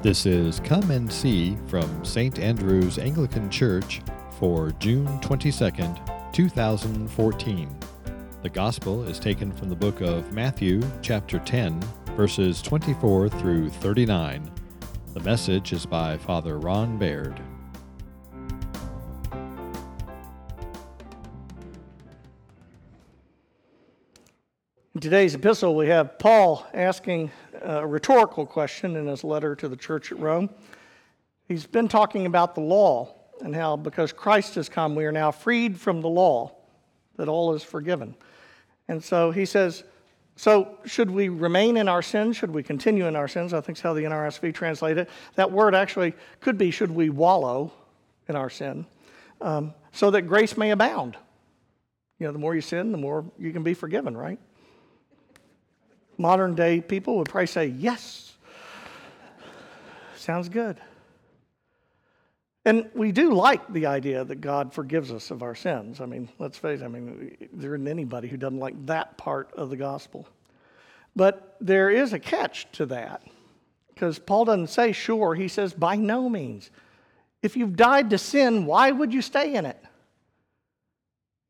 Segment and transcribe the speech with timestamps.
[0.00, 2.38] This is Come and See from St.
[2.38, 4.00] Andrew's Anglican Church
[4.38, 7.76] for June 22nd, 2014.
[8.42, 11.82] The Gospel is taken from the book of Matthew, chapter 10,
[12.16, 14.48] verses 24 through 39.
[15.14, 17.42] The message is by Father Ron Baird.
[25.08, 27.30] Today's epistle, we have Paul asking
[27.62, 30.50] a rhetorical question in his letter to the church at Rome.
[31.46, 35.30] He's been talking about the law and how, because Christ has come, we are now
[35.30, 36.52] freed from the law,
[37.16, 38.16] that all is forgiven.
[38.86, 39.82] And so he says,
[40.36, 42.36] So, should we remain in our sins?
[42.36, 43.54] Should we continue in our sins?
[43.54, 45.10] I think that's how the NRSV translated it.
[45.36, 47.72] That word actually could be, Should we wallow
[48.28, 48.84] in our sin?
[49.40, 51.16] Um, so that grace may abound.
[52.18, 54.38] You know, the more you sin, the more you can be forgiven, right?
[56.18, 58.34] Modern day people would probably say, Yes.
[60.16, 60.78] Sounds good.
[62.64, 66.02] And we do like the idea that God forgives us of our sins.
[66.02, 69.50] I mean, let's face it, I mean, there isn't anybody who doesn't like that part
[69.54, 70.28] of the gospel.
[71.16, 73.22] But there is a catch to that
[73.94, 76.70] because Paul doesn't say sure, he says by no means.
[77.42, 79.82] If you've died to sin, why would you stay in it?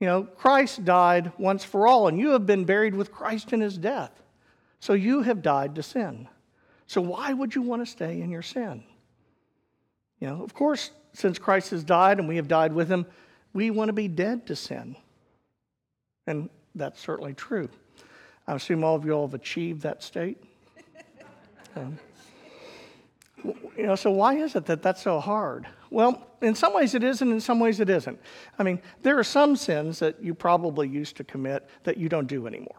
[0.00, 3.60] You know, Christ died once for all, and you have been buried with Christ in
[3.60, 4.10] his death.
[4.80, 6.28] So you have died to sin.
[6.86, 8.84] So why would you want to stay in your sin?
[10.20, 13.06] You know, of course, since Christ has died and we have died with him,
[13.52, 14.96] we want to be dead to sin.
[16.26, 17.68] And that's certainly true.
[18.46, 20.42] I assume all of you all have achieved that state.
[21.78, 21.98] Um,
[23.76, 25.66] you know, so why is it that that's so hard?
[25.90, 28.18] Well, in some ways it is, and in some ways it isn't.
[28.58, 32.26] I mean, there are some sins that you probably used to commit that you don't
[32.26, 32.78] do anymore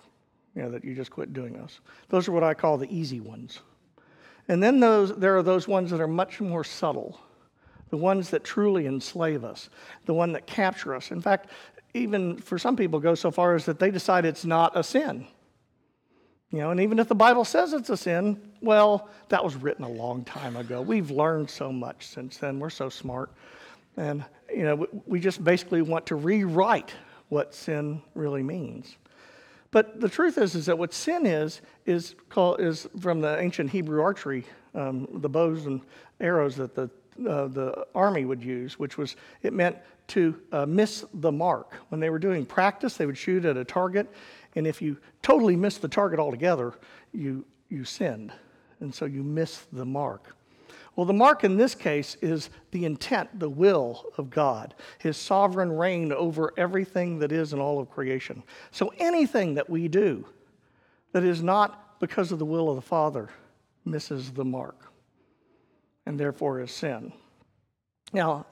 [0.57, 1.79] you know, that you just quit doing those.
[2.09, 3.59] Those are what I call the easy ones.
[4.47, 7.19] And then those, there are those ones that are much more subtle,
[7.91, 9.69] the ones that truly enslave us,
[10.05, 11.11] the one that capture us.
[11.11, 11.51] In fact,
[11.93, 15.27] even for some people go so far as that they decide it's not a sin.
[16.49, 19.85] You know, and even if the Bible says it's a sin, well, that was written
[19.85, 20.81] a long time ago.
[20.81, 22.59] We've learned so much since then.
[22.59, 23.31] We're so smart.
[23.95, 26.95] And, you know, we just basically want to rewrite
[27.29, 28.95] what sin really means.
[29.71, 33.69] But the truth is, is that what sin is is called is from the ancient
[33.69, 35.81] Hebrew archery, um, the bows and
[36.19, 36.89] arrows that the
[37.27, 41.73] uh, the army would use, which was it meant to uh, miss the mark.
[41.89, 44.07] When they were doing practice, they would shoot at a target,
[44.55, 46.73] and if you totally missed the target altogether,
[47.11, 48.31] you you sinned,
[48.79, 50.35] and so you miss the mark.
[50.97, 55.71] Well, the mark in this case is the intent, the will of God, his sovereign
[55.71, 58.41] reign over everything that is in all of creation.
[58.71, 60.25] So anything that we do
[61.11, 63.29] that is not because of the will of the Father
[63.85, 64.91] misses the mark
[66.07, 67.13] and therefore is sin.
[68.11, 68.47] Now,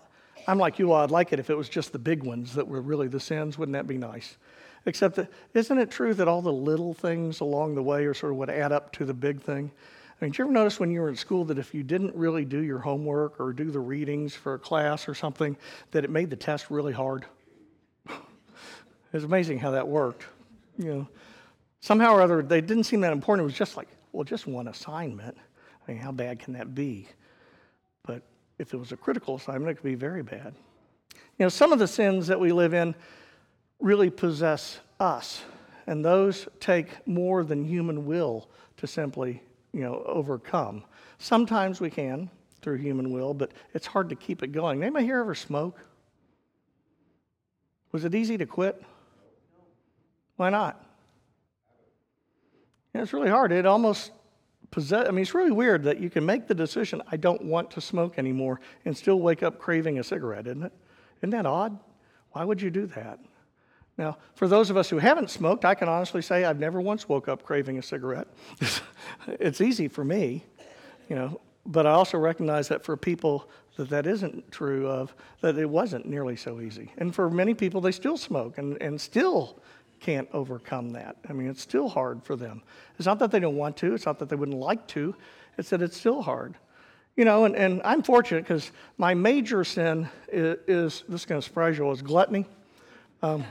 [0.47, 2.81] I'm like you, I'd like it if it was just the big ones that were
[2.81, 3.57] really the sins.
[3.57, 4.37] Wouldn't that be nice?
[4.85, 8.33] Except that, isn't it true that all the little things along the way are sort
[8.33, 9.71] of what add up to the big thing?
[10.19, 12.15] I mean, did you ever notice when you were in school that if you didn't
[12.15, 15.57] really do your homework or do the readings for a class or something,
[15.91, 17.25] that it made the test really hard?
[19.13, 20.25] it's amazing how that worked.
[20.77, 21.07] You know,
[21.81, 23.43] somehow or other, they didn't seem that important.
[23.43, 25.37] It was just like, well, just one assignment.
[25.85, 27.09] I mean, how bad can that be?
[28.03, 28.21] But
[28.57, 30.53] if it was a critical assignment, it could be very bad.
[31.37, 32.95] You know, some of the sins that we live in
[33.81, 35.43] really possess us,
[35.87, 39.41] and those take more than human will to simply
[39.75, 40.85] you know, overcome.
[41.17, 42.29] Sometimes we can
[42.61, 44.81] through human will, but it's hard to keep it going.
[44.81, 45.77] Anybody here ever smoke?
[47.91, 48.81] Was it easy to quit?
[50.37, 50.81] Why not?
[52.93, 53.51] It's really hard.
[53.51, 54.13] It almost
[54.71, 55.07] possess.
[55.09, 57.81] I mean, it's really weird that you can make the decision, I don't want to
[57.81, 60.73] smoke anymore, and still wake up craving a cigarette, isn't it?
[61.19, 61.77] Isn't that odd?
[62.31, 63.19] Why would you do that?
[63.97, 67.07] Now, for those of us who haven't smoked, I can honestly say I've never once
[67.07, 68.27] woke up craving a cigarette.
[69.27, 70.43] it's easy for me,
[71.09, 75.57] you know, but I also recognize that for people that that isn't true of, that
[75.57, 76.91] it wasn't nearly so easy.
[76.97, 79.59] And for many people, they still smoke and, and still
[79.99, 81.17] can't overcome that.
[81.27, 82.61] I mean, it's still hard for them.
[82.97, 85.15] It's not that they don't want to, it's not that they wouldn't like to,
[85.57, 86.55] it's that it's still hard.
[87.15, 91.39] You know, and, and I'm fortunate because my major sin is, is this is going
[91.41, 92.45] to surprise you is gluttony.
[93.21, 93.45] Um,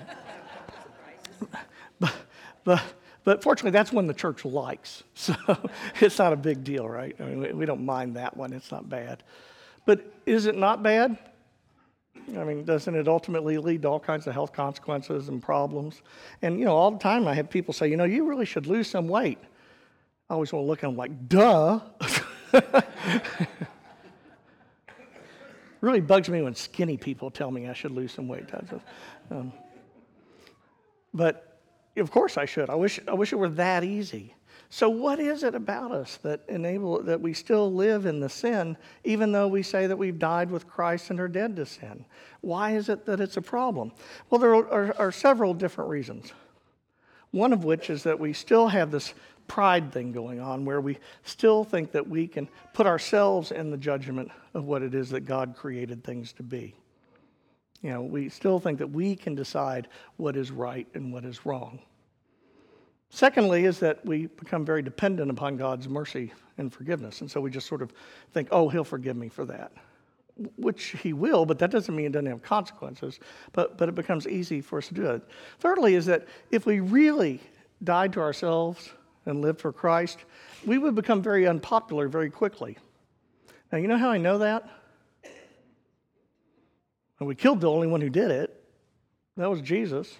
[1.98, 2.14] but,
[2.62, 2.82] but,
[3.24, 5.02] but fortunately, that's one the church likes.
[5.14, 5.34] So
[6.00, 7.16] it's not a big deal, right?
[7.18, 8.52] I mean, we don't mind that one.
[8.52, 9.22] It's not bad.
[9.86, 11.16] But is it not bad?
[12.36, 16.02] I mean, doesn't it ultimately lead to all kinds of health consequences and problems?
[16.42, 18.66] And, you know, all the time I have people say, you know, you really should
[18.66, 19.38] lose some weight.
[20.28, 21.80] I always want to look at them like, duh.
[25.80, 28.44] really bugs me when skinny people tell me I should lose some weight.
[29.30, 29.52] Um,
[31.12, 31.53] but
[31.96, 32.70] of course I should.
[32.70, 34.34] I wish, I wish it were that easy.
[34.70, 38.76] So what is it about us that enable that we still live in the sin,
[39.04, 42.04] even though we say that we've died with Christ and are dead to sin?
[42.40, 43.92] Why is it that it's a problem?
[44.30, 46.32] Well, there are, are several different reasons.
[47.30, 49.14] One of which is that we still have this
[49.46, 53.76] pride thing going on where we still think that we can put ourselves in the
[53.76, 56.74] judgment of what it is that God created things to be.
[57.84, 61.44] You know, we still think that we can decide what is right and what is
[61.44, 61.80] wrong.
[63.10, 67.20] Secondly, is that we become very dependent upon God's mercy and forgiveness.
[67.20, 67.92] And so we just sort of
[68.32, 69.70] think, oh, he'll forgive me for that,
[70.56, 73.20] which he will, but that doesn't mean it doesn't have consequences.
[73.52, 75.22] But, but it becomes easy for us to do it.
[75.60, 77.38] Thirdly, is that if we really
[77.82, 78.94] died to ourselves
[79.26, 80.24] and lived for Christ,
[80.64, 82.78] we would become very unpopular very quickly.
[83.70, 84.70] Now, you know how I know that?
[87.24, 88.62] And we killed the only one who did it.
[89.38, 90.14] That was Jesus.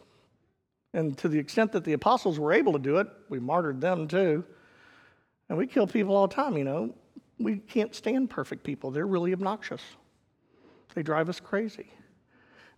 [0.95, 4.09] And to the extent that the apostles were able to do it, we martyred them
[4.09, 4.43] too.
[5.51, 6.95] And we kill people all the time, you know.
[7.39, 8.91] We can't stand perfect people.
[8.91, 9.83] They're really obnoxious.
[10.95, 11.91] They drive us crazy.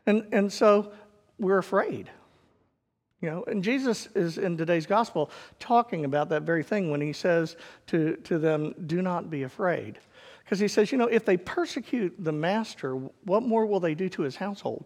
[0.07, 0.93] And, and so
[1.39, 2.11] we're afraid.
[3.21, 5.31] You know, and Jesus is in today's gospel
[5.61, 7.57] talking about that very thing when he says
[7.87, 10.01] to, to them, Do not be afraid.
[10.47, 12.95] Because he says, you know, if they persecute the master,
[13.25, 14.85] what more will they do to his household?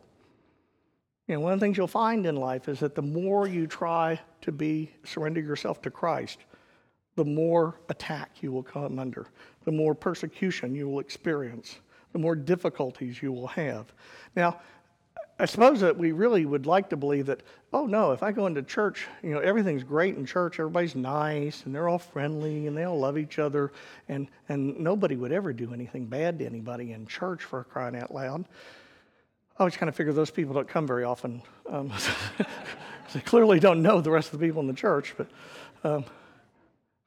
[1.29, 3.67] You know, one of the things you'll find in life is that the more you
[3.67, 6.39] try to be surrender yourself to Christ,
[7.17, 9.27] the more attack you will come under,
[9.65, 11.81] the more persecution you will experience,
[12.15, 13.93] the more difficulties you will have.
[14.35, 14.61] Now,
[15.41, 17.43] I suppose that we really would like to believe that,
[17.73, 21.65] oh no, if I go into church, you know, everything's great in church, everybody's nice,
[21.65, 23.73] and they're all friendly, and they all love each other,
[24.11, 28.13] and, and nobody would ever do anything bad to anybody in church for crying out
[28.13, 28.45] loud.
[29.57, 31.41] I always kind of figure those people don't come very often.
[31.71, 31.91] Um,
[33.15, 35.27] they clearly don't know the rest of the people in the church, but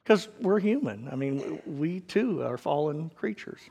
[0.04, 1.08] because um, we're human.
[1.12, 3.62] I mean, we too are fallen creatures.